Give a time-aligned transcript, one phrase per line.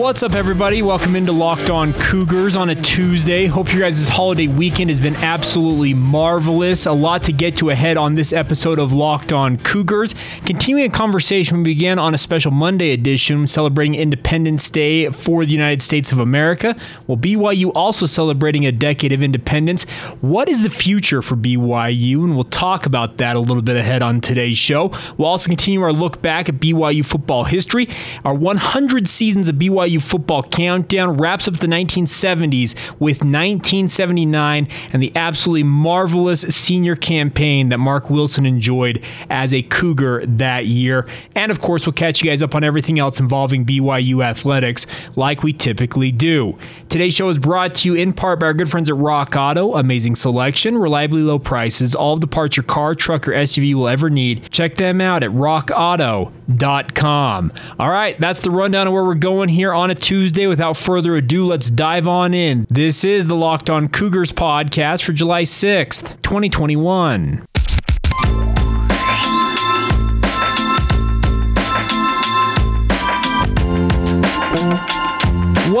[0.00, 0.80] What's up, everybody?
[0.80, 3.44] Welcome into Locked On Cougars on a Tuesday.
[3.44, 6.86] Hope your guys' holiday weekend has been absolutely marvelous.
[6.86, 10.14] A lot to get to ahead on this episode of Locked On Cougars.
[10.46, 15.52] Continuing a conversation we began on a special Monday edition celebrating Independence Day for the
[15.52, 16.74] United States of America.
[17.06, 19.84] Well, BYU also celebrating a decade of independence.
[20.22, 22.24] What is the future for BYU?
[22.24, 24.92] And we'll talk about that a little bit ahead on today's show.
[25.18, 27.86] We'll also continue our look back at BYU football history,
[28.24, 35.02] our 100 seasons of BYU BYU football countdown wraps up the 1970s with 1979 and
[35.02, 41.06] the absolutely marvelous senior campaign that Mark Wilson enjoyed as a Cougar that year.
[41.34, 44.86] And of course, we'll catch you guys up on everything else involving BYU athletics
[45.16, 46.58] like we typically do.
[46.88, 49.74] Today's show is brought to you in part by our good friends at Rock Auto.
[49.74, 53.88] Amazing selection, reliably low prices, all of the parts your car, truck, or SUV will
[53.88, 54.50] ever need.
[54.50, 57.52] Check them out at rockauto.com.
[57.78, 60.46] All right, that's the rundown of where we're going here on a Tuesday.
[60.46, 62.66] Without further ado, let's dive on in.
[62.68, 67.46] This is the Locked On Cougars podcast for July 6th, 2021.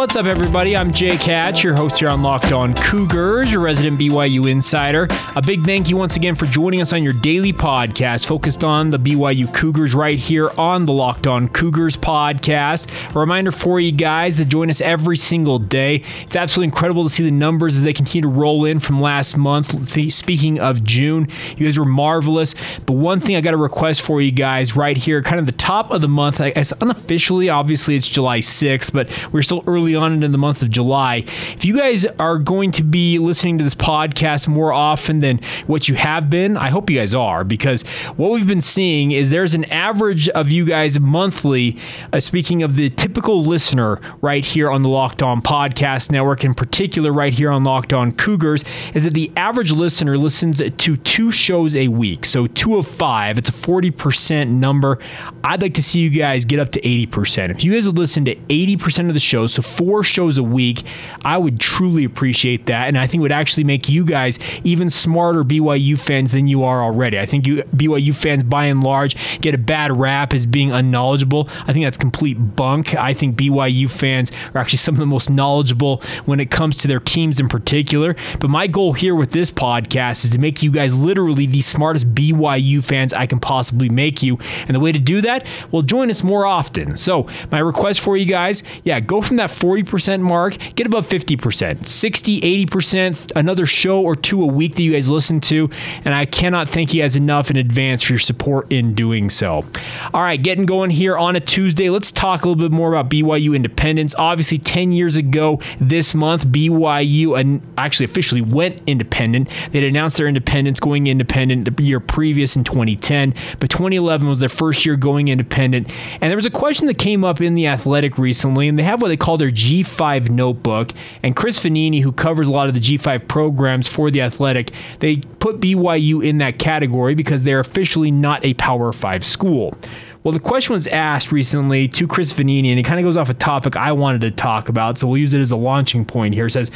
[0.00, 0.74] What's up, everybody?
[0.74, 5.06] I'm Jay Hatch, your host here on Locked On Cougars, your resident BYU insider.
[5.36, 8.90] A big thank you once again for joining us on your daily podcast focused on
[8.90, 12.90] the BYU Cougars right here on the Locked On Cougars podcast.
[13.14, 15.96] A reminder for you guys to join us every single day.
[16.22, 19.36] It's absolutely incredible to see the numbers as they continue to roll in from last
[19.36, 19.92] month.
[20.14, 21.28] Speaking of June,
[21.58, 22.54] you guys were marvelous.
[22.86, 25.52] But one thing I got a request for you guys right here, kind of the
[25.52, 29.89] top of the month, I guess unofficially, obviously it's July 6th, but we're still early
[29.94, 31.24] early on in the month of July.
[31.54, 35.88] If you guys are going to be listening to this podcast more often than what
[35.88, 37.82] you have been, I hope you guys are, because
[38.16, 41.76] what we've been seeing is there's an average of you guys monthly,
[42.12, 46.54] uh, speaking of the typical listener right here on the Locked On Podcast Network, in
[46.54, 48.64] particular, right here on Locked On Cougars,
[48.94, 52.24] is that the average listener listens to two shows a week.
[52.24, 54.98] So two of five, it's a 40% number.
[55.42, 57.50] I'd like to see you guys get up to 80%.
[57.50, 60.82] If you guys would listen to 80% of the shows, so four shows a week,
[61.24, 62.86] I would truly appreciate that.
[62.86, 66.64] And I think it would actually make you guys even smarter BYU fans than you
[66.64, 67.18] are already.
[67.18, 71.48] I think you BYU fans, by and large, get a bad rap as being unknowledgeable.
[71.66, 72.94] I think that's complete bunk.
[72.94, 76.88] I think BYU fans are actually some of the most knowledgeable when it comes to
[76.88, 78.16] their teams in particular.
[78.38, 82.14] But my goal here with this podcast is to make you guys literally the smartest
[82.14, 84.38] BYU fans I can possibly make you.
[84.66, 86.96] And the way to do that, well, join us more often.
[86.96, 91.86] So, my request for you guys, yeah, go from that 40% mark, get above 50%,
[91.86, 95.70] 60, 80%, another show or two a week that you guys listen to.
[96.04, 99.64] And I cannot thank you guys enough in advance for your support in doing so.
[100.12, 101.88] All right, getting going here on a Tuesday.
[101.88, 104.12] Let's talk a little bit more about BYU independence.
[104.18, 109.48] Obviously, 10 years ago this month, BYU actually officially went independent.
[109.70, 114.48] They'd announced their independence going independent the year previous in 2010, but 2011 was their
[114.48, 115.88] first year going independent.
[116.20, 119.00] And there was a question that came up in the athletic recently, and they have
[119.00, 120.92] what they call their G5 notebook.
[121.22, 125.16] And Chris Vannini, who covers a lot of the G5 programs for the Athletic, they
[125.16, 129.74] put BYU in that category because they're officially not a Power 5 school.
[130.22, 133.30] Well, the question was asked recently to Chris Vannini, and it kind of goes off
[133.30, 136.34] a topic I wanted to talk about, so we'll use it as a launching point
[136.34, 136.46] here.
[136.46, 136.70] It says,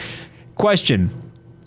[0.54, 1.10] Question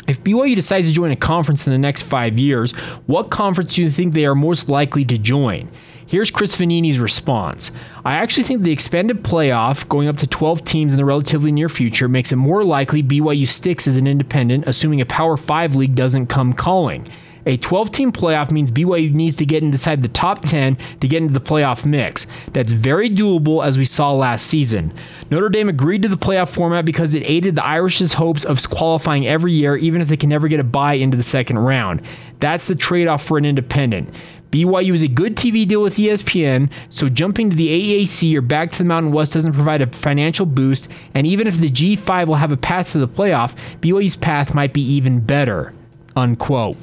[0.07, 2.72] if BYU decides to join a conference in the next five years,
[3.07, 5.69] what conference do you think they are most likely to join?
[6.07, 7.69] Here's Chris Vannini's response.
[8.06, 11.68] I actually think the expanded playoff, going up to 12 teams in the relatively near
[11.68, 15.95] future, makes it more likely BYU sticks as an independent, assuming a Power 5 league
[15.95, 17.06] doesn't come calling.
[17.45, 21.22] A 12 team playoff means BYU needs to get inside the top 10 to get
[21.22, 22.25] into the playoff mix.
[22.53, 24.94] That's very doable as we saw last season.
[25.29, 29.27] Notre Dame agreed to the playoff format because it aided the Irish's hopes of qualifying
[29.27, 32.01] every year, even if they can never get a bye into the second round.
[32.39, 34.13] That's the trade off for an independent.
[34.51, 38.71] BYU is a good TV deal with ESPN, so jumping to the AAC or back
[38.71, 42.35] to the Mountain West doesn't provide a financial boost, and even if the G5 will
[42.35, 45.71] have a path to the playoff, BYU's path might be even better.
[46.15, 46.77] Unquote.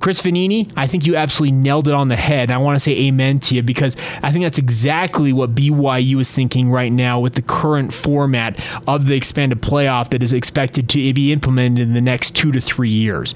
[0.00, 2.50] Chris Vannini, I think you absolutely nailed it on the head.
[2.50, 6.30] I want to say amen to you because I think that's exactly what BYU is
[6.30, 11.12] thinking right now with the current format of the expanded playoff that is expected to
[11.12, 13.34] be implemented in the next two to three years.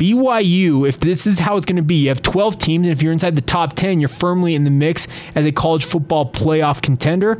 [0.00, 3.02] BYU, if this is how it's going to be, you have 12 teams, and if
[3.02, 6.80] you're inside the top 10, you're firmly in the mix as a college football playoff
[6.80, 7.38] contender.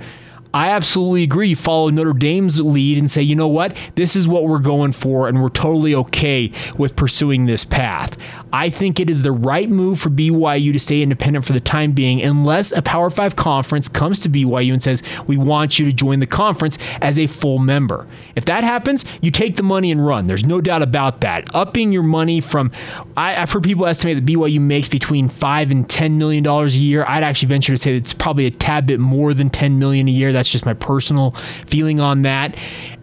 [0.52, 1.54] I absolutely agree.
[1.54, 3.76] Follow Notre Dame's lead and say, you know what?
[3.94, 8.16] This is what we're going for, and we're totally okay with pursuing this path.
[8.52, 11.92] I think it is the right move for BYU to stay independent for the time
[11.92, 15.92] being, unless a Power Five conference comes to BYU and says, we want you to
[15.92, 18.06] join the conference as a full member.
[18.34, 20.26] If that happens, you take the money and run.
[20.26, 21.54] There's no doubt about that.
[21.54, 22.72] Upping your money from,
[23.16, 26.80] I, have heard people estimate that BYU makes between five and ten million dollars a
[26.80, 27.04] year.
[27.06, 30.10] I'd actually venture to say it's probably a tad bit more than ten million a
[30.10, 30.32] year.
[30.48, 31.32] Just my personal
[31.66, 32.56] feeling on that.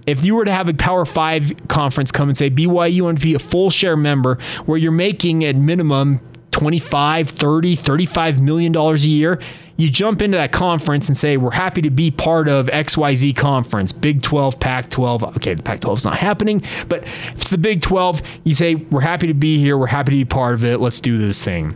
[0.06, 3.24] If you were to have a Power Five conference come and say BYU want to
[3.24, 9.06] be a full share member where you're making at minimum 25, 30, 35 million dollars
[9.06, 9.40] a year,
[9.76, 13.92] you jump into that conference and say, We're happy to be part of XYZ conference,
[13.92, 15.24] Big 12, Pac 12.
[15.38, 18.76] Okay, the Pac 12 is not happening, but if it's the Big 12, you say,
[18.76, 19.78] We're happy to be here.
[19.78, 20.80] We're happy to be part of it.
[20.80, 21.76] Let's do this thing.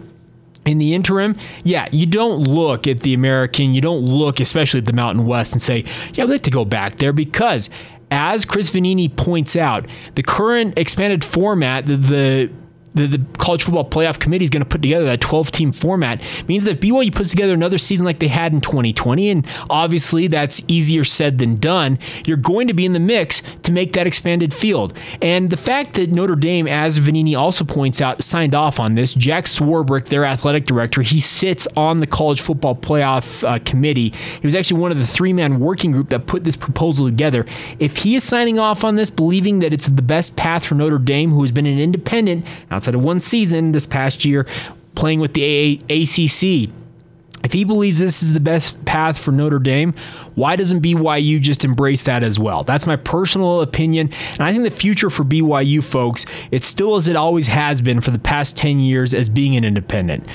[0.64, 4.86] In the interim, yeah, you don't look at the American, you don't look, especially at
[4.86, 7.72] the Mountain West, and say, yeah, I'd like to go back there because,
[8.12, 12.52] as Chris Vannini points out, the current expanded format, the, the
[12.94, 16.22] the, the college football playoff committee is going to put together that 12 team format
[16.48, 20.28] means that if BYU puts together another season like they had in 2020, and obviously
[20.28, 24.08] that's easier said than done, you're going to be in the mix to make that
[24.08, 24.98] expanded field.
[25.22, 29.14] And the fact that Notre Dame, as Vannini also points out, signed off on this,
[29.14, 34.10] Jack Swarbrick, their athletic director, he sits on the college football playoff uh, committee.
[34.10, 37.46] He was actually one of the three man working group that put this proposal together.
[37.80, 40.98] If he is signing off on this, believing that it's the best path for Notre
[40.98, 42.46] Dame, who has been an independent,
[42.82, 44.48] outside of one season this past year
[44.96, 46.74] playing with the ACC.
[47.44, 49.94] If he believes this is the best path for Notre Dame,
[50.34, 52.64] why doesn't BYU just embrace that as well?
[52.64, 54.10] That's my personal opinion.
[54.34, 58.02] And I think the future for BYU folks, it's still as it always has been
[58.02, 60.28] for the past 10 years as being an independent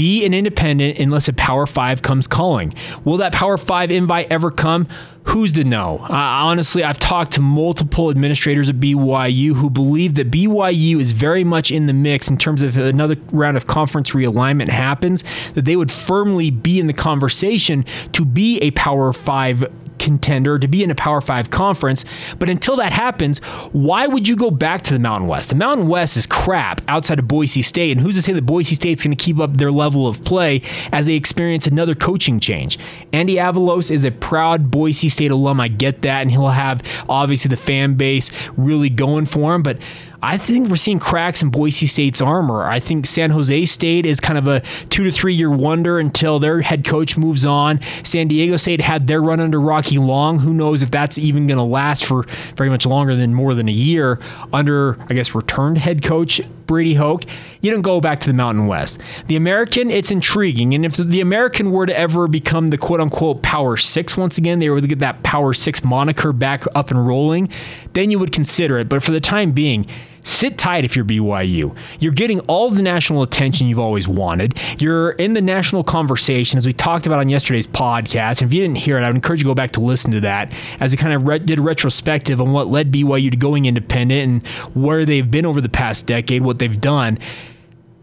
[0.00, 2.72] be an independent unless a Power Five comes calling.
[3.04, 4.88] Will that Power Five invite ever come?
[5.24, 5.98] Who's to know?
[6.08, 11.44] Uh, honestly, I've talked to multiple administrators at BYU who believe that BYU is very
[11.44, 15.76] much in the mix in terms of another round of conference realignment happens, that they
[15.76, 19.70] would firmly be in the conversation to be a Power Five
[20.00, 22.04] contender to be in a Power Five conference.
[22.38, 23.38] But until that happens,
[23.72, 25.50] why would you go back to the Mountain West?
[25.50, 28.74] The Mountain West is crap outside of Boise State, and who's to say that Boise
[28.74, 32.78] State's going to keep up their level of play as they experience another coaching change?
[33.12, 35.60] Andy Avalos is a proud Boise State alum.
[35.60, 39.78] I get that, and he'll have obviously the fan base really going for him, but
[40.22, 42.64] I think we're seeing cracks in Boise State's armor.
[42.64, 46.38] I think San Jose State is kind of a two to three year wonder until
[46.38, 47.80] their head coach moves on.
[48.04, 50.38] San Diego State had their run under Rocky Long.
[50.38, 52.24] Who knows if that's even going to last for
[52.56, 54.20] very much longer than more than a year
[54.52, 57.24] under, I guess, returned head coach Brady Hoke.
[57.62, 59.00] You don't go back to the Mountain West.
[59.26, 60.74] The American, it's intriguing.
[60.74, 64.58] And if the American were to ever become the quote unquote Power Six once again,
[64.58, 67.48] they were to get that Power Six moniker back up and rolling,
[67.94, 68.88] then you would consider it.
[68.88, 69.86] But for the time being,
[70.22, 71.76] Sit tight if you're BYU.
[71.98, 74.58] You're getting all the national attention you've always wanted.
[74.78, 78.42] You're in the national conversation, as we talked about on yesterday's podcast.
[78.42, 80.10] And if you didn't hear it, I would encourage you to go back to listen
[80.12, 83.36] to that as we kind of re- did a retrospective on what led BYU to
[83.36, 84.46] going independent and
[84.76, 87.18] where they've been over the past decade, what they've done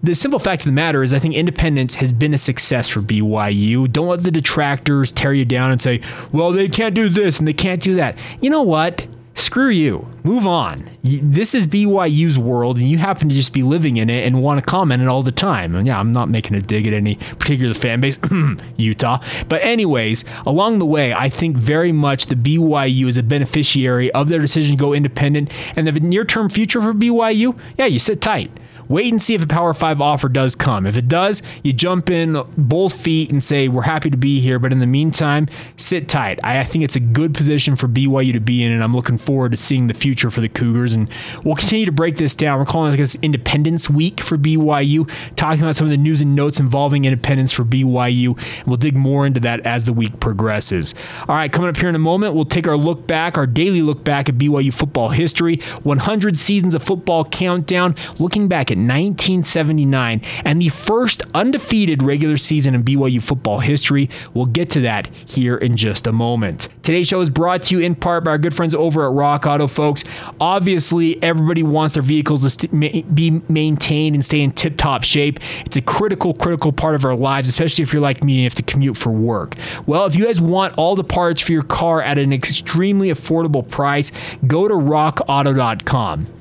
[0.04, 3.02] the simple fact of the matter is, I think independence has been a success for
[3.02, 3.92] BYU.
[3.92, 7.48] Don't let the detractors tear you down and say, well, they can't do this and
[7.48, 8.18] they can't do that.
[8.40, 9.08] You know what?
[9.40, 10.08] Screw you.
[10.24, 10.90] Move on.
[11.04, 14.60] This is BYU's world, and you happen to just be living in it and want
[14.60, 15.76] to comment it all the time.
[15.76, 18.18] And yeah, I'm not making a dig at any particular fan base,
[18.78, 19.24] Utah.
[19.48, 24.28] But, anyways, along the way, I think very much the BYU is a beneficiary of
[24.28, 25.52] their decision to go independent.
[25.76, 28.52] And the near term future for BYU, yeah, you sit tight.
[28.90, 30.86] Wait and see if a Power 5 offer does come.
[30.86, 34.60] If it does, you jump in both feet and say, We're happy to be here.
[34.60, 36.40] But in the meantime, sit tight.
[36.44, 39.18] I, I think it's a good position for BYU to be in, and I'm looking
[39.18, 40.94] forward to seeing the future for the Cougars.
[40.94, 41.10] And
[41.44, 42.60] we'll continue to break this down.
[42.60, 46.60] We're calling this Independence Week for BYU, talking about some of the news and notes
[46.60, 48.38] involving independence for BYU.
[48.60, 50.96] And we'll dig more into that as the week progresses.
[51.28, 53.82] All right, coming up here in a moment, we'll take our look back, our daily
[53.82, 60.22] look back at BYU football history, 100 seasons of football countdown, looking back at 1979
[60.46, 64.10] and the first undefeated regular season in BYU football history.
[64.34, 66.70] We'll get to that here in just a moment.
[66.84, 69.46] Today's show is brought to you in part by our good friends over at Rock
[69.46, 70.04] Auto, folks.
[70.40, 75.40] Obviously, everybody wants their vehicles to be maintained and stay in tip top shape.
[75.66, 78.44] It's a critical, critical part of our lives, especially if you're like me and you
[78.46, 79.56] have to commute for work.
[79.86, 83.68] Well, if you guys want all the parts for your car at an extremely affordable
[83.68, 84.12] price,
[84.46, 86.37] go to rockauto.com.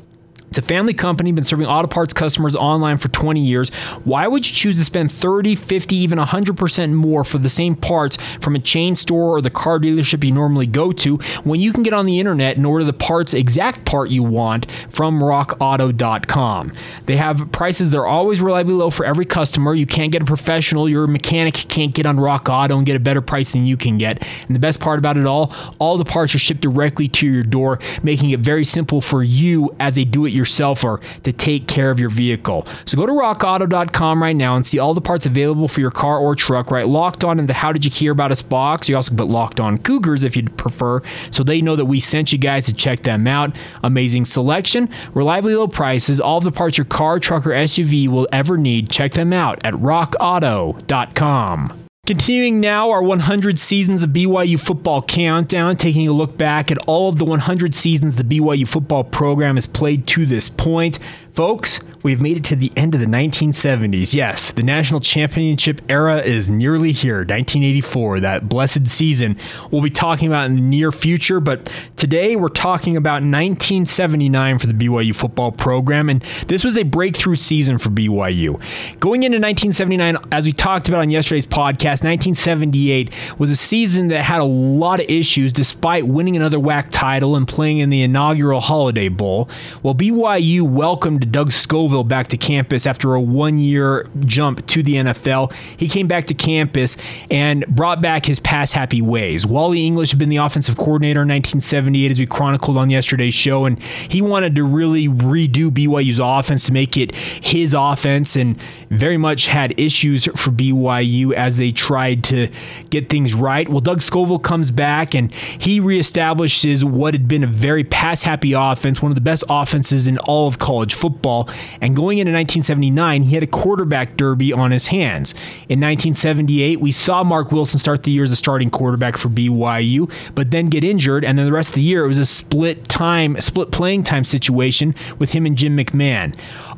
[0.57, 3.69] It's a family company, been serving auto parts customers online for 20 years.
[4.05, 8.17] Why would you choose to spend 30, 50, even 100% more for the same parts
[8.41, 11.83] from a chain store or the car dealership you normally go to when you can
[11.83, 16.73] get on the internet and order the parts, exact part you want from rockauto.com?
[17.05, 19.75] They have prices that are always reliably low for every customer.
[19.75, 23.01] You can't get a professional, your mechanic can't get on Rock Auto and get a
[23.01, 24.27] better price than you can get.
[24.47, 27.43] And the best part about it all, all the parts are shipped directly to your
[27.43, 31.91] door, making it very simple for you as a do it yourselfer to take care
[31.91, 32.67] of your vehicle.
[32.85, 36.19] So go to rockauto.com right now and see all the parts available for your car
[36.19, 36.87] or truck, right?
[36.87, 38.89] Locked on in the How Did You Hear About Us box.
[38.89, 42.33] You also put locked on Cougars if you'd prefer, so they know that we sent
[42.33, 43.57] you guys to check them out.
[43.83, 48.57] Amazing selection, reliably low prices, all the parts your car, truck, or SUV will ever
[48.57, 48.91] need.
[48.91, 51.86] Check them out at rockauto.com.
[52.07, 57.09] Continuing now our 100 seasons of BYU football countdown, taking a look back at all
[57.09, 61.01] of the 100 seasons the BYU football program has played to this point.
[61.33, 64.15] Folks, we've made it to the end of the 1970s.
[64.15, 69.37] Yes, the national championship era is nearly here, 1984, that blessed season.
[69.73, 74.69] We'll be talking about in the near future, but today we're talking about 1979 for
[74.69, 78.55] the BYU football program, and this was a breakthrough season for BYU.
[79.01, 84.23] Going into 1979, as we talked about on yesterday's podcast, 1978 was a season that
[84.23, 88.61] had a lot of issues despite winning another WAC title and playing in the inaugural
[88.61, 89.49] Holiday Bowl.
[89.83, 91.51] Well, BYU welcomed Doug
[91.97, 95.53] Scovil back to campus after a one year jump to the NFL.
[95.79, 96.97] He came back to campus
[97.31, 99.47] and brought back his past happy ways.
[99.47, 103.65] Wally English had been the offensive coordinator in 1978, as we chronicled on yesterday's show,
[103.65, 108.59] and he wanted to really redo BYU's offense to make it his offense and
[108.91, 112.49] very much had issues for BYU as they tried to
[112.91, 113.69] get things right.
[113.69, 118.53] Well, Doug Scovil comes back and he reestablishes what had been a very pass happy
[118.53, 121.49] offense, one of the best offenses in all of college football.
[121.81, 125.33] And going into 1979, he had a quarterback derby on his hands.
[125.69, 130.11] In 1978, we saw Mark Wilson start the year as a starting quarterback for BYU,
[130.35, 131.25] but then get injured.
[131.25, 134.25] And then the rest of the year, it was a split time, split playing time
[134.25, 136.35] situation with him and Jim McMahon.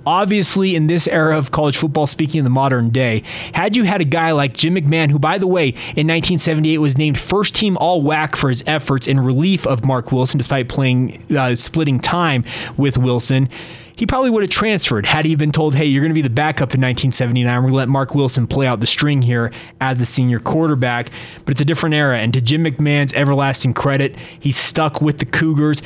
[0.07, 4.01] Obviously, in this era of college football, speaking in the modern day, had you had
[4.01, 7.77] a guy like Jim McMahon, who, by the way, in 1978 was named first team
[7.79, 12.45] All WAC for his efforts in relief of Mark Wilson, despite playing uh, splitting time
[12.77, 13.49] with Wilson
[13.99, 16.31] he probably would have transferred had he been told, hey, you're going to be the
[16.31, 17.53] backup in 1979.
[17.57, 19.51] We're going to let Mark Wilson play out the string here
[19.81, 21.11] as the senior quarterback.
[21.45, 22.19] But it's a different era.
[22.19, 25.83] And to Jim McMahon's everlasting credit, he stuck with the Cougars,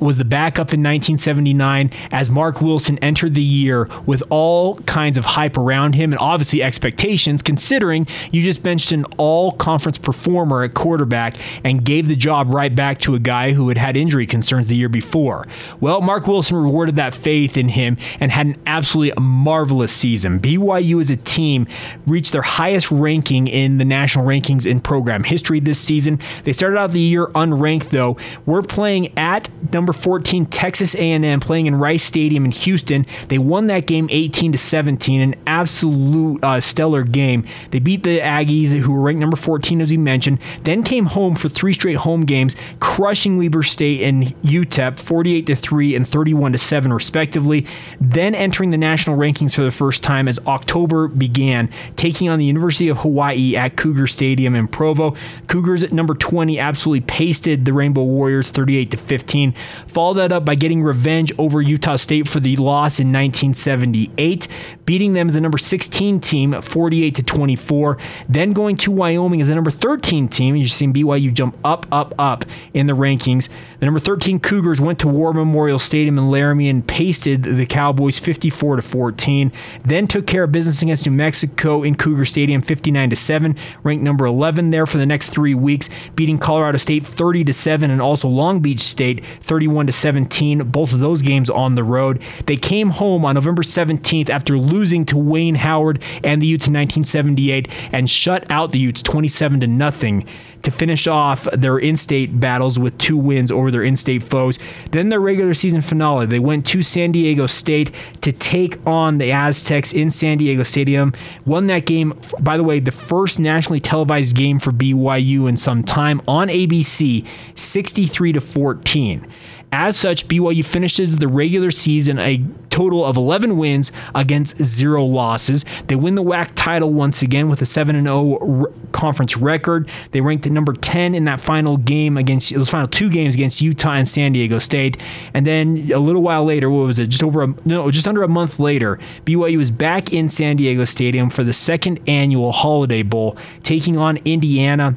[0.00, 5.24] was the backup in 1979 as Mark Wilson entered the year with all kinds of
[5.24, 10.74] hype around him and obviously expectations, considering you just benched an all conference performer at
[10.74, 14.66] quarterback and gave the job right back to a guy who had had injury concerns
[14.66, 15.46] the year before.
[15.80, 20.40] Well, Mark Wilson rewarded that faith faith in him and had an absolutely marvelous season.
[20.40, 21.66] BYU as a team
[22.06, 26.18] reached their highest ranking in the national rankings in program history this season.
[26.44, 28.16] They started out the year unranked though.
[28.46, 33.06] We're playing at number 14 Texas A&M playing in Rice Stadium in Houston.
[33.28, 37.44] They won that game 18 to 17, an absolute uh, stellar game.
[37.70, 41.34] They beat the Aggies who were ranked number 14 as we mentioned, then came home
[41.34, 46.52] for three straight home games, crushing Weber State and UTEP 48 to 3 and 31
[46.52, 47.66] to 7 respectively respectively,
[48.00, 52.44] then entering the national rankings for the first time as October began, taking on the
[52.44, 55.14] University of Hawaii at Cougar Stadium in Provo.
[55.48, 59.52] Cougars at number 20 absolutely pasted the Rainbow Warriors 38 to 15.
[59.86, 64.48] Followed that up by getting revenge over Utah State for the loss in 1978,
[64.84, 67.98] beating them as the number 16 team 48 to 24.
[68.28, 70.56] Then going to Wyoming as the number 13 team.
[70.56, 73.48] You've seen BYU jump up, up, up in the rankings.
[73.78, 78.18] The number 13 Cougars went to War Memorial Stadium in Laramie and pasted the Cowboys
[78.18, 79.52] 54 to 14.
[79.84, 84.04] Then took care of business against New Mexico in Cougar Stadium 59 to 7, ranked
[84.04, 88.00] number 11 there for the next 3 weeks, beating Colorado State 30 to 7 and
[88.00, 92.22] also Long Beach State 31 to 17, both of those games on the road.
[92.46, 96.74] They came home on November 17th after losing to Wayne Howard and the Utes in
[96.74, 100.26] 1978 and shut out the Utes 27 to nothing
[100.62, 104.58] to finish off their in-state battles with two wins over their in-state foes.
[104.90, 109.30] Then their regular season finale, they went to San Diego State to take on the
[109.30, 111.12] Aztecs in San Diego Stadium.
[111.46, 115.84] Won that game, by the way, the first nationally televised game for BYU in some
[115.84, 119.26] time on ABC, 63 to 14.
[119.74, 125.64] As such, BYU finishes the regular season a total of 11 wins against zero losses.
[125.86, 129.88] They win the WAC title once again with a 7 0 conference record.
[130.10, 133.94] They ranked number 10 in that final game against those final two games against Utah
[133.94, 135.00] and San Diego State.
[135.32, 137.08] And then a little while later, what was it?
[137.08, 140.84] Just over a no, just under a month later, BYU was back in San Diego
[140.84, 144.94] Stadium for the second annual Holiday Bowl, taking on Indiana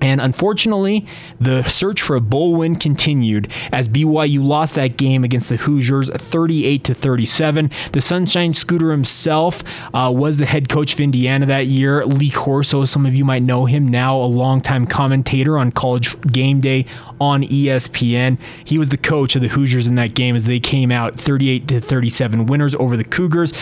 [0.00, 1.06] and unfortunately,
[1.40, 6.08] the search for a bowl win continued as BYU lost that game against the Hoosiers
[6.08, 7.70] 38 to 37.
[7.92, 9.64] The Sunshine Scooter himself
[9.94, 12.04] uh, was the head coach of Indiana that year.
[12.06, 16.60] Lee Corso, some of you might know him now, a longtime commentator on college game
[16.60, 16.86] day
[17.20, 18.38] on ESPN.
[18.64, 21.68] He was the coach of the Hoosiers in that game as they came out 38
[21.68, 23.52] to 37 winners over the Cougars.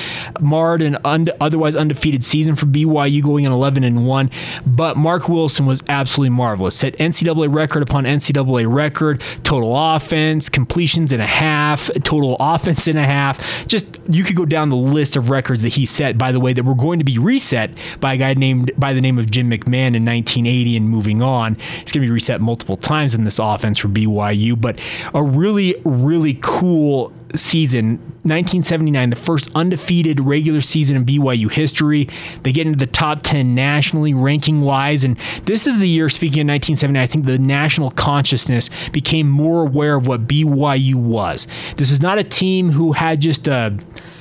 [0.40, 4.30] Marred an otherwise undefeated season for BYU going in 11 and 1,
[4.66, 6.76] but Mark Wilson was absolutely absolutely marvelous.
[6.76, 12.96] Set NCAA record upon NCAA record, total offense, completions in a half, total offense in
[12.96, 13.66] a half.
[13.66, 16.52] Just you could go down the list of records that he set, by the way,
[16.52, 19.50] that were going to be reset by a guy named by the name of Jim
[19.50, 21.54] McMahon in 1980 and moving on.
[21.54, 24.80] He's going to be reset multiple times in this offense for BYU, but
[25.14, 32.08] a really, really cool season, 1979, the first undefeated regular season in BYU history.
[32.42, 35.04] They get into the top 10 nationally, ranking wise.
[35.04, 39.62] And this is the year, speaking of 1979, I think the national consciousness became more
[39.62, 41.46] aware of what BYU was.
[41.76, 43.76] This is not a team who had just a,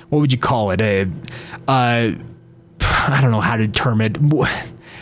[0.10, 0.82] what would you call it?
[0.82, 1.10] A,
[1.68, 2.12] a uh,
[3.08, 4.18] I don't know how to term it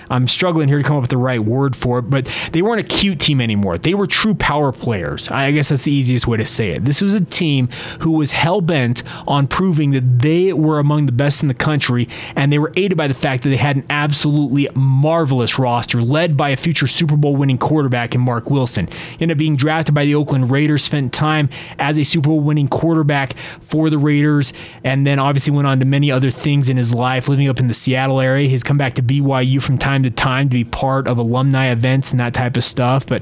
[0.09, 2.79] I'm struggling here to come up with the right word for it, but they weren't
[2.79, 3.77] a cute team anymore.
[3.77, 5.29] They were true power players.
[5.29, 6.85] I guess that's the easiest way to say it.
[6.85, 7.69] This was a team
[7.99, 12.07] who was hell bent on proving that they were among the best in the country,
[12.35, 16.35] and they were aided by the fact that they had an absolutely marvelous roster led
[16.35, 18.87] by a future Super Bowl winning quarterback in Mark Wilson.
[18.87, 22.39] He ended up being drafted by the Oakland Raiders, spent time as a Super Bowl
[22.39, 26.77] winning quarterback for the Raiders, and then obviously went on to many other things in
[26.77, 28.47] his life, living up in the Seattle area.
[28.47, 31.71] He's come back to BYU from time time to time to be part of alumni
[31.71, 33.05] events and that type of stuff.
[33.05, 33.21] But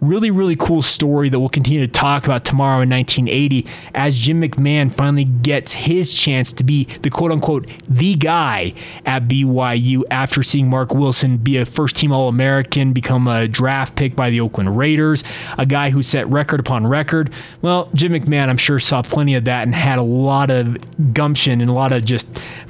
[0.00, 4.40] really, really cool story that we'll continue to talk about tomorrow in 1980 as Jim
[4.40, 8.72] McMahon finally gets his chance to be the quote unquote the guy
[9.06, 13.96] at BYU after seeing Mark Wilson be a first team All American, become a draft
[13.96, 15.24] pick by the Oakland Raiders,
[15.56, 17.30] a guy who set record upon record.
[17.62, 20.78] Well, Jim McMahon, I'm sure, saw plenty of that and had a lot of
[21.12, 22.28] gumption and a lot of just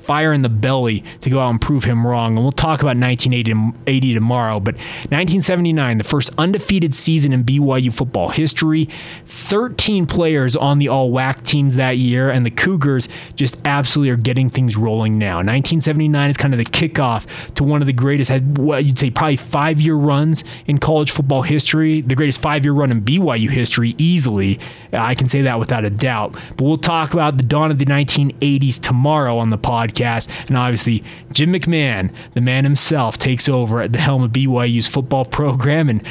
[0.09, 2.35] fire in the belly to go out and prove him wrong.
[2.35, 4.59] And we'll talk about 1980 tomorrow.
[4.59, 8.88] But 1979, the first undefeated season in BYU football history.
[9.27, 14.16] 13 players on the all WAC teams that year, and the Cougars just absolutely are
[14.16, 15.37] getting things rolling now.
[15.37, 19.37] 1979 is kind of the kickoff to one of the greatest, what you'd say, probably
[19.37, 23.94] five year runs in college football history, the greatest five year run in BYU history,
[23.99, 24.59] easily.
[24.90, 26.33] I can say that without a doubt.
[26.57, 30.28] But we'll talk about the dawn of the 1980s tomorrow on the podcast podcast.
[30.48, 35.24] And obviously, Jim McMahon, the man himself, takes over at the helm of BYU's football
[35.24, 35.88] program.
[35.88, 36.02] And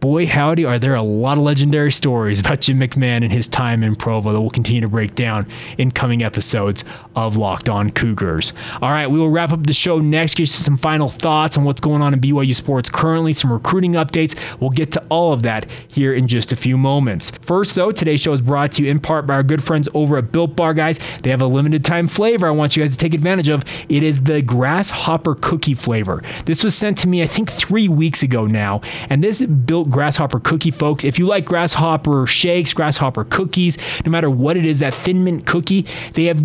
[0.00, 3.82] boy, howdy, are there a lot of legendary stories about Jim McMahon and his time
[3.82, 5.46] in Provo that we'll continue to break down
[5.78, 8.52] in coming episodes of Locked On Cougars.
[8.82, 11.64] All right, we will wrap up the show next, get you some final thoughts on
[11.64, 14.36] what's going on in BYU sports currently, some recruiting updates.
[14.60, 17.30] We'll get to all of that here in just a few moments.
[17.40, 20.18] First, though, today's show is brought to you in part by our good friends over
[20.18, 20.98] at Built Bar, guys.
[21.22, 23.64] They have a limited time flavor I want you guys to take advantage of.
[23.88, 26.22] It is the grasshopper cookie flavor.
[26.44, 30.40] This was sent to me, I think, three weeks ago now, and this built grasshopper
[30.40, 31.04] cookie, folks.
[31.04, 35.46] If you like grasshopper shakes, grasshopper cookies, no matter what it is, that thin mint
[35.46, 36.44] cookie, they have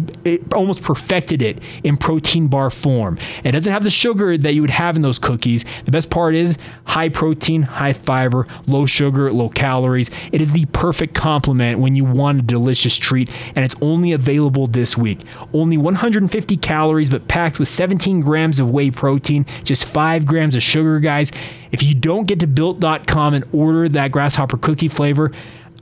[0.54, 3.17] almost perfected it in protein bar form.
[3.43, 5.65] It doesn't have the sugar that you would have in those cookies.
[5.86, 10.10] The best part is high protein, high fiber, low sugar, low calories.
[10.32, 14.67] It is the perfect complement when you want a delicious treat, and it's only available
[14.67, 15.21] this week.
[15.54, 20.63] Only 150 calories, but packed with 17 grams of whey protein, just 5 grams of
[20.63, 21.32] sugar, guys.
[21.71, 25.31] If you don't get to built.com and order that grasshopper cookie flavor,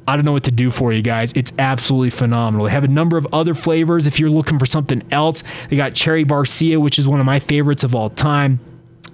[0.08, 1.34] I don't know what to do for you guys.
[1.34, 2.66] It's absolutely phenomenal.
[2.66, 5.44] They have a number of other flavors if you're looking for something else.
[5.70, 8.60] They got cherry barcia, which is one of my favorites of all time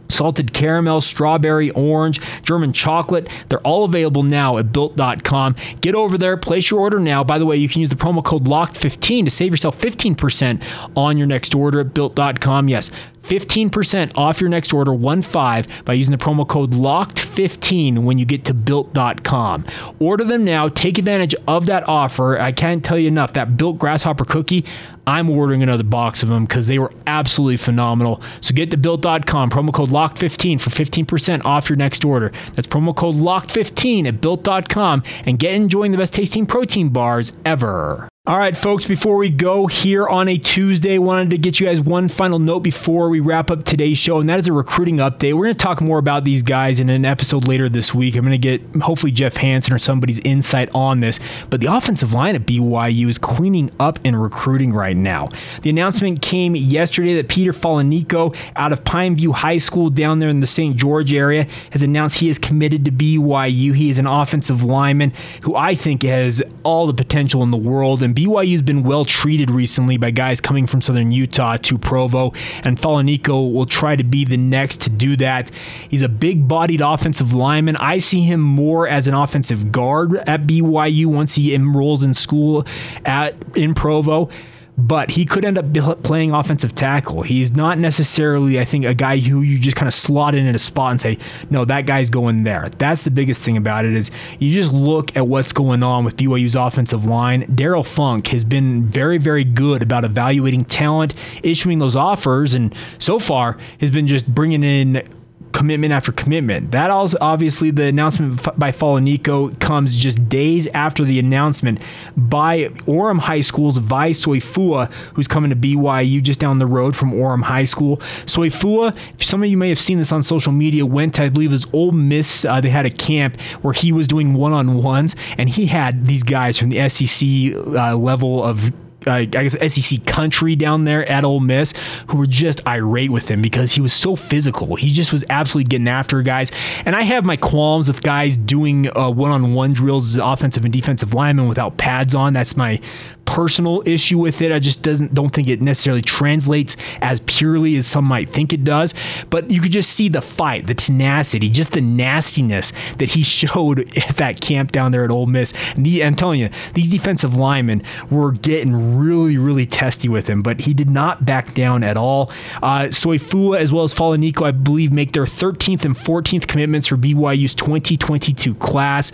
[0.09, 3.27] salted caramel, strawberry, orange, German chocolate.
[3.49, 5.55] They're all available now at built.com.
[5.81, 7.23] Get over there, place your order now.
[7.23, 10.63] By the way, you can use the promo code LOCKED15 to save yourself 15%
[10.95, 12.69] on your next order at built.com.
[12.69, 12.91] Yes,
[13.25, 18.25] 15% off your next order, 1 5, by using the promo code LOCKED15 when you
[18.25, 19.65] get to built.com.
[19.99, 20.67] Order them now.
[20.67, 22.39] Take advantage of that offer.
[22.39, 23.33] I can't tell you enough.
[23.33, 24.65] That built grasshopper cookie,
[25.07, 28.21] I'm ordering another box of them because they were absolutely phenomenal.
[28.41, 32.31] So get to built.com, promo code LOCKED15 for 15% off your next order.
[32.53, 38.07] That's promo code LOCKED15 at built.com and get enjoying the best tasting protein bars ever.
[38.27, 41.79] All right, folks, before we go here on a Tuesday, wanted to get you guys
[41.79, 45.33] one final note before we wrap up today's show, and that is a recruiting update.
[45.33, 48.15] We're going to talk more about these guys in an episode later this week.
[48.15, 51.19] I'm going to get hopefully Jeff Hanson or somebody's insight on this,
[51.51, 55.29] but the offensive line at BYU is cleaning up in recruiting right now.
[55.61, 60.39] The announcement came yesterday that Peter Falaniko out of Pineview High School down there in
[60.39, 60.75] the St.
[60.75, 63.75] George area has announced he is committed to BYU.
[63.75, 68.01] He is an offensive lineman who I think has all the potential in the world
[68.01, 72.32] and BYU's been well treated recently by guys coming from Southern Utah to Provo,
[72.63, 75.51] and Falaniko will try to be the next to do that.
[75.89, 77.75] He's a big bodied offensive lineman.
[77.75, 82.65] I see him more as an offensive guard at BYU once he enrolls in school
[83.04, 84.30] at in Provo
[84.77, 87.21] but he could end up playing offensive tackle.
[87.21, 90.55] He's not necessarily, I think, a guy who you just kind of slot in at
[90.55, 91.17] a spot and say,
[91.49, 92.67] no, that guy's going there.
[92.77, 96.17] That's the biggest thing about it is you just look at what's going on with
[96.17, 97.49] BYU's offensive line.
[97.55, 103.17] Darrell Funk has been very, very good about evaluating talent, issuing those offers, and so
[103.17, 105.07] far has been just bringing in
[105.55, 106.71] commitment after commitment.
[106.71, 111.81] That also obviously the announcement by Falaniko comes just days after the announcement
[112.17, 117.13] by Orem High School's Vai Soifua, who's coming to BYU just down the road from
[117.13, 117.97] Orem High School.
[118.25, 121.51] Soifua, some of you may have seen this on social media, went to, I believe,
[121.51, 122.43] his Ole Miss.
[122.43, 126.05] Uh, they had a camp where he was doing one on ones, and he had
[126.05, 128.73] these guys from the SEC uh, level of
[129.07, 131.73] I guess SEC country down there at Ole Miss
[132.07, 134.75] who were just irate with him because he was so physical.
[134.75, 136.51] He just was absolutely getting after guys.
[136.85, 140.73] And I have my qualms with guys doing one on one drills as offensive and
[140.73, 142.33] defensive linemen without pads on.
[142.33, 142.79] That's my
[143.25, 144.51] personal issue with it.
[144.51, 148.63] I just doesn't don't think it necessarily translates as purely as some might think it
[148.63, 148.93] does.
[149.29, 153.79] But you could just see the fight, the tenacity, just the nastiness that he showed
[153.97, 155.53] at that camp down there at Ole Miss.
[155.75, 160.41] And the, I'm telling you, these defensive linemen were getting really, really testy with him,
[160.41, 162.31] but he did not back down at all.
[162.62, 166.97] Uh, Soifua as well as Falaniko, I believe, make their 13th and 14th commitments for
[166.97, 169.12] BYU's 2022 class.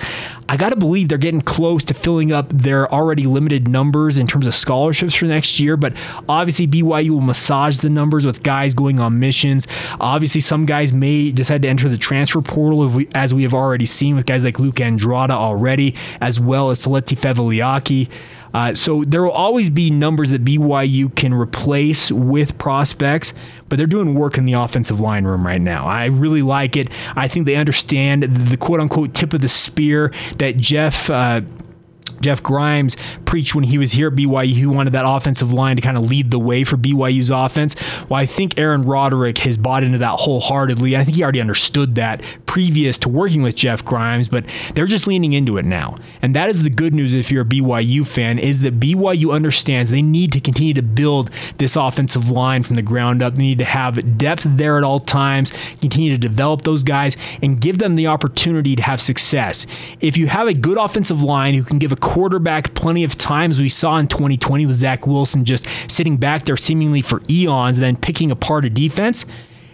[0.47, 4.27] I got to believe they're getting close to filling up their already limited numbers in
[4.27, 5.77] terms of scholarships for next year.
[5.77, 5.93] But
[6.27, 9.67] obviously, BYU will massage the numbers with guys going on missions.
[9.99, 14.15] Obviously, some guys may decide to enter the transfer portal, as we have already seen
[14.15, 18.09] with guys like Luke Andrada already, as well as Saleti Fevaliaki.
[18.53, 23.33] Uh, so there will always be numbers that BYU can replace with prospects,
[23.69, 25.85] but they're doing work in the offensive line room right now.
[25.85, 26.89] I really like it.
[27.15, 31.09] I think they understand the quote unquote tip of the spear that Jeff.
[31.09, 31.41] Uh,
[32.19, 32.97] Jeff Grimes
[33.31, 34.47] preached when he was here at BYU.
[34.47, 37.77] He wanted that offensive line to kind of lead the way for BYU's offense.
[38.09, 40.97] Well, I think Aaron Roderick has bought into that wholeheartedly.
[40.97, 44.43] I think he already understood that previous to working with Jeff Grimes, but
[44.75, 45.95] they're just leaning into it now.
[46.21, 49.89] And that is the good news if you're a BYU fan is that BYU understands
[49.89, 53.37] they need to continue to build this offensive line from the ground up.
[53.37, 57.61] They need to have depth there at all times, continue to develop those guys and
[57.61, 59.65] give them the opportunity to have success.
[60.01, 63.61] If you have a good offensive line who can give a quarterback plenty of times.
[63.61, 67.95] We saw in 2020 with Zach Wilson just sitting back there seemingly for eons, then
[67.95, 69.25] picking apart a defense.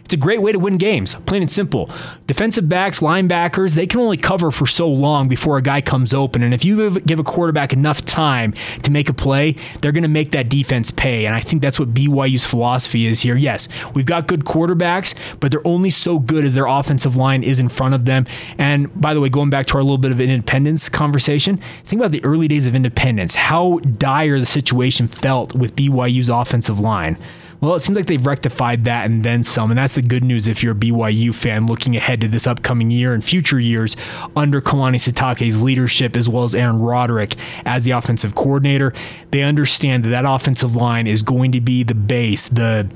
[0.08, 1.89] It's a great way to win games, plain and simple.
[2.28, 6.43] Defensive backs, linebackers, they can only cover for so long before a guy comes open.
[6.43, 10.08] And if you give a quarterback enough time to make a play, they're going to
[10.08, 11.26] make that defense pay.
[11.26, 13.36] And I think that's what BYU's philosophy is here.
[13.36, 17.60] Yes, we've got good quarterbacks, but they're only so good as their offensive line is
[17.60, 18.26] in front of them.
[18.58, 22.13] And by the way, going back to our little bit of independence conversation, think about
[22.13, 27.17] the early days of independence, how dire the situation felt with BYU's offensive line.
[27.60, 29.72] Well, it seems like they've rectified that and then some.
[29.72, 32.91] And that's the good news if you're a BYU fan looking ahead to this upcoming
[32.91, 33.96] year and future years
[34.36, 38.93] under Kalani Sitake's leadership, as well as Aaron Roderick as the offensive coordinator.
[39.32, 42.88] They understand that that offensive line is going to be the base, the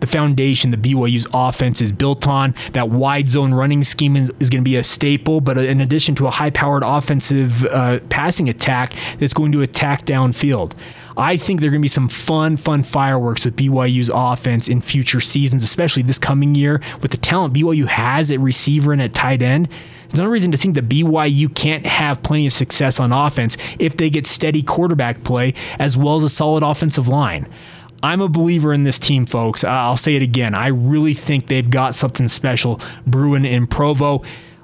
[0.00, 2.54] the foundation that BYU's offense is built on.
[2.72, 6.14] That wide zone running scheme is, is going to be a staple, but in addition
[6.16, 10.72] to a high powered offensive uh, passing attack that's going to attack downfield.
[11.16, 14.80] I think there are going to be some fun, fun fireworks with BYU's offense in
[14.80, 19.14] future seasons, especially this coming year with the talent BYU has at receiver and at
[19.14, 19.68] tight end.
[20.08, 23.96] There's no reason to think that BYU can't have plenty of success on offense if
[23.96, 27.46] they get steady quarterback play as well as a solid offensive line.
[28.02, 29.62] I'm a believer in this team, folks.
[29.62, 30.54] I'll say it again.
[30.54, 34.22] I really think they've got something special brewing in Provo.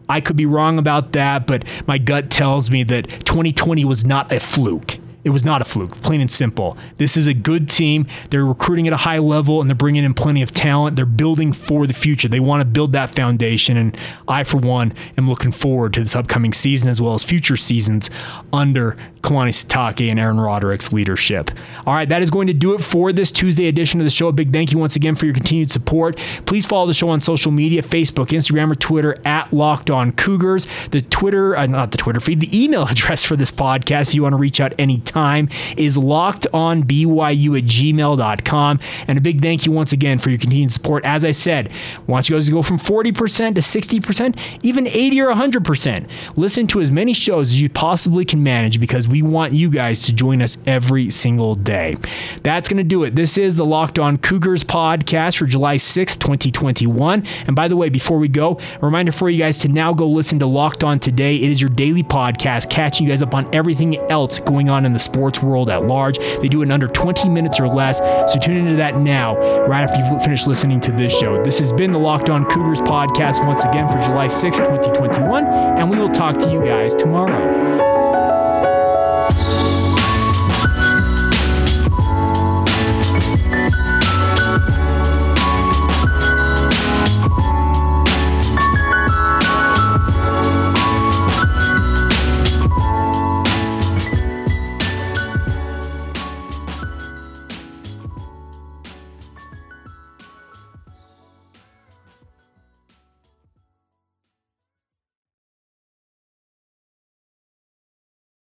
[0.08, 4.32] I could be wrong about that, but my gut tells me that 2020 was not
[4.32, 4.98] a fluke.
[5.26, 6.78] It was not a fluke, plain and simple.
[6.98, 8.06] This is a good team.
[8.30, 10.94] They're recruiting at a high level and they're bringing in plenty of talent.
[10.94, 12.28] They're building for the future.
[12.28, 13.76] They want to build that foundation.
[13.76, 17.56] And I, for one, am looking forward to this upcoming season as well as future
[17.56, 18.08] seasons
[18.52, 21.50] under Kalani Sitake and Aaron Roderick's leadership.
[21.84, 24.28] All right, that is going to do it for this Tuesday edition of the show.
[24.28, 26.16] A big thank you once again for your continued support.
[26.46, 30.68] Please follow the show on social media Facebook, Instagram, or Twitter at Locked On Cougars.
[30.92, 34.22] The Twitter, uh, not the Twitter feed, the email address for this podcast, if you
[34.22, 38.80] want to reach out anytime, is lockedonbyu at gmail.com.
[39.08, 41.04] And a big thank you once again for your continued support.
[41.04, 41.70] As I said,
[42.06, 46.08] want you guys to go from 40% to 60%, even 80 or 100%.
[46.36, 49.70] Listen to as many shows as you possibly can manage because we we want you
[49.70, 51.96] guys to join us every single day.
[52.42, 53.14] That's going to do it.
[53.14, 57.24] This is the Locked On Cougars podcast for July 6th, 2021.
[57.46, 60.06] And by the way, before we go, a reminder for you guys to now go
[60.06, 61.36] listen to Locked On Today.
[61.36, 64.92] It is your daily podcast, catching you guys up on everything else going on in
[64.92, 66.18] the sports world at large.
[66.18, 68.00] They do it in under 20 minutes or less.
[68.30, 71.42] So tune into that now, right after you've finished listening to this show.
[71.42, 75.46] This has been the Locked On Cougars podcast once again for July 6th, 2021.
[75.46, 77.85] And we will talk to you guys tomorrow.